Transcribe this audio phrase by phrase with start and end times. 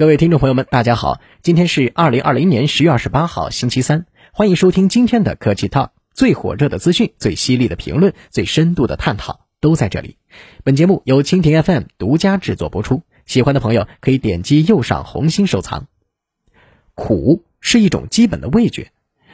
[0.00, 10.16] 各位听众朋友们，大家好，今天是二零二零年十月二十八号，星期三，欢迎收听今天的科技 Talk，最火热的资讯、最犀利的评论、最深度的探讨都在这里。
[10.64, 15.86] 本节目由蜻蜓 FM 独家制作播出，喜欢的朋友可以点击右上红心收藏。
[16.94, 18.92] 苦是一种基本的味觉，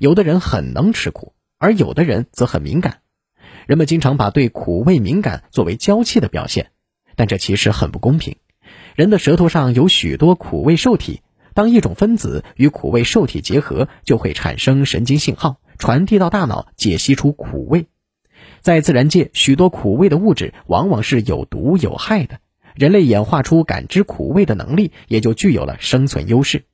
[0.00, 2.98] 有的人很能吃苦，而有的人则很敏感。
[3.68, 6.72] 人们经常把对苦味敏感作为娇气的表现，
[7.14, 8.38] 但这其实很不公平。
[8.98, 11.22] 人的舌头上有许多苦味受体，
[11.54, 17.86] 当一种分子与苦味受体结合，就会产生神经信号，传递到大脑，解析出苦味。
[18.60, 22.40] 在自然界，许多苦味的物质往往是有毒有害的，
[22.74, 26.64] 人类演化出感知苦味的能力，也就具有了生存优势。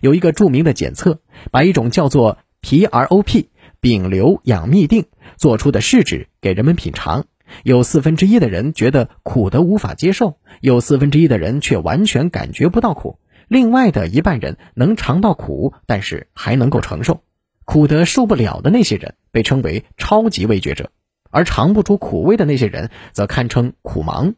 [0.00, 1.18] 有一个著名的检测，
[1.50, 3.46] 把一种叫做 PROP
[3.80, 5.06] 丙硫氧嘧啶
[5.36, 7.26] 做出的试纸给人们品尝。
[7.62, 17.22] 有四分之一的人觉得苦得无法接受，有四分之一的人却完全感觉不到苦，另外的一半人能尝到苦，但是还能够承受。
[17.64, 20.90] 苦得受不了的那些人被称为超级味觉者，
[21.30, 24.34] 而尝不出苦味的那些人则堪称苦盲。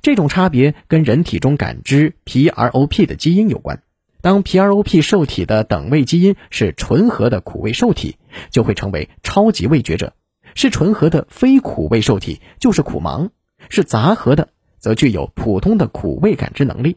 [0.00, 3.82] 这种差别跟人体中感知 PROP 的基因有关。
[4.22, 8.16] 当 PROP 受体的等位基因是纯合的苦味受体，
[8.50, 10.14] 就会成为超级味觉者。
[10.54, 13.30] 是纯合的非苦味受体，就是苦盲；
[13.68, 16.96] 是杂合的，则具有普通的苦味感知能力。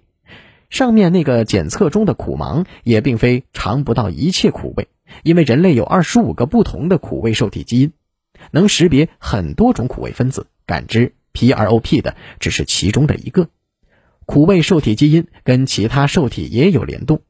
[0.70, 4.88] 上面那个检测中的苦盲也并非尝不到一切苦味，
[5.24, 7.92] 因为人类有二十五个不同的苦味受体基因，
[8.52, 13.48] 能识别很多种苦味分子，感知 PROP 的只是其中的一个。
[14.26, 17.22] 苦味受体基因跟其他受体也有联动。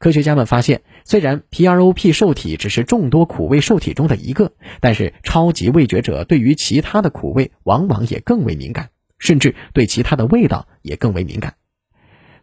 [0.00, 11.56] 科学家们发现，虽然 PROP 受体只是众多苦味受体中的一个，但是超级味觉者对于其他的苦味往往也更为敏感，甚至对其他的味道也更为敏感。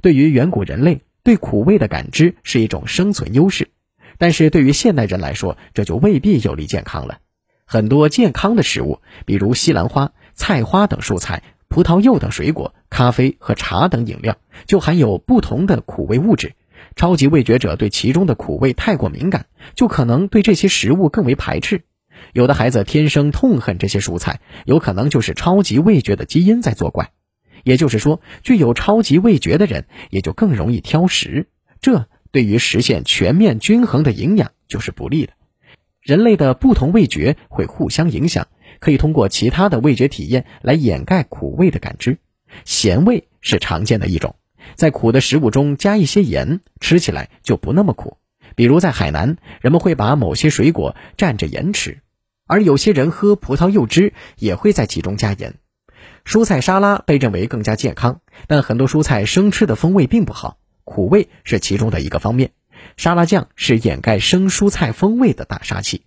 [0.01, 3.69] 对于远古人类，对苦味的感知是一种生存优势，
[4.19, 7.17] 但是对于现代人来说，这就未必有利健康了。
[7.65, 16.53] 很多健康的食物，比如西兰花、菜花等蔬菜、葡萄柚等水果、咖啡和茶等饮料，就含有不同的苦味物质。
[16.97, 21.83] 超级味觉者对其中的苦味太过敏感，就可能对这些食物更为排斥。
[22.33, 27.11] 有的孩子天生痛恨这些蔬菜，有可能就是超级味觉的基因在作怪。
[27.63, 31.47] 也就是说，具有超级味觉的人也就更容易挑食，
[31.81, 35.33] 这对于实现全面均衡的营养就是不利的。
[36.01, 38.47] 人类的不同味觉会互相影响，
[38.79, 42.17] 可以通过其他的味觉体验来掩盖苦味的感知。
[42.65, 44.35] 咸味是常见的一种。
[44.75, 48.17] 在苦的食物中加一些盐，吃起来就不那么苦。
[48.55, 51.99] 比如在海南，人们会把某些水果蘸着盐吃，
[52.47, 55.55] 而有些人喝葡萄柚汁也会在其中加盐。
[56.25, 62.51] 蔬菜沙拉被认为更加健康，但很多蔬菜生吃的风味并不好，苦味是其中的一个方面。
[62.95, 66.03] 沙拉酱是掩盖生蔬菜风味的大杀器，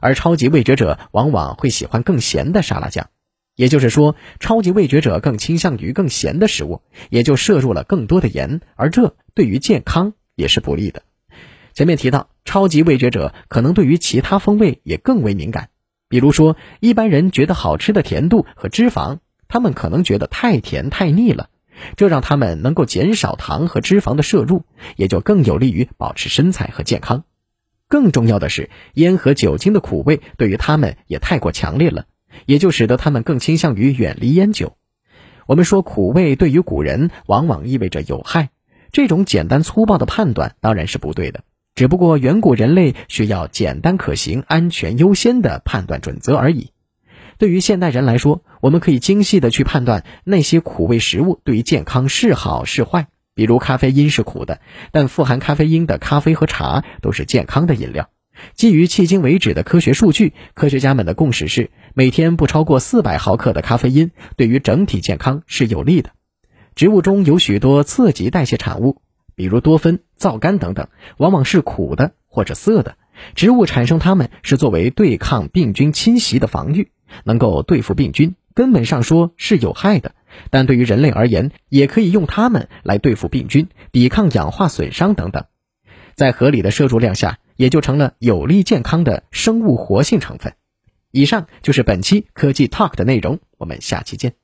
[0.00, 3.08] 而超级味觉者往往会喜欢更咸的沙拉酱。
[3.56, 11.02] 也就是说，超级味觉者更倾向于更咸的食物，也就摄入了更多的盐，而这对于健康也是不利的。
[11.72, 15.70] 前面提到，超级味觉者可能对于其他风味也更为敏感，
[16.08, 21.48] 比如说，一般人觉得好吃的甜度和脂肪，他们可能觉得太甜太腻了，
[21.96, 24.64] 这让他们能够减少糖和脂肪的摄入，
[24.96, 27.24] 也就更有利于保持身材和健康。
[27.88, 32.06] 更重要的是，烟和酒精的苦味对于他们也太过强烈了。
[32.46, 34.76] 也就使得他们更倾向于远离烟酒。
[35.46, 38.50] 我们说苦味对于古人往往意味着有害，
[38.92, 41.42] 这种简单粗暴的判断当然是不对的。
[41.74, 46.70] 只不过远古人类需要简单可行、安全优先的判断准则而已。
[47.36, 53.08] 对于现代人来说，我们可以精细的去判断那些苦味食物对于健康是好是坏。
[53.34, 54.60] 比如咖啡因是苦的，
[54.92, 58.08] 但富含咖啡因的咖啡和茶都是健康的饮料。
[58.54, 66.10] 基于迄今为止的科学数据，科学家们的共识是，每天不超过四百毫克的咖啡因对于整体健康是有利的。
[66.74, 69.00] 植物中有许多刺激代谢产物，
[69.36, 72.96] 比如多酚、皂苷等等，往往是苦的或者涩的。
[73.36, 76.90] 植物产生它们是作为对抗病菌侵袭的防御，
[77.22, 80.14] 能够对付病菌，根本上说是有害的。
[80.50, 85.44] 但对于人类而言，也可以用它们来对付病菌、抵抗氧化损伤等等。
[86.16, 87.38] 在合理的摄入量下。
[87.56, 90.54] 也就成了有利健康的生物活性成分。
[91.10, 94.43] 以上就是本期科技 Talk 的内容，我们下期见。